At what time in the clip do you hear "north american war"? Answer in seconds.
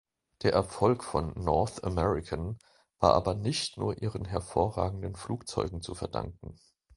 1.35-3.13